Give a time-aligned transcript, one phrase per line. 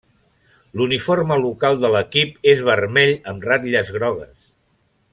[0.79, 4.37] L'uniforme local de l'equip és vermell amb ratlles grogues.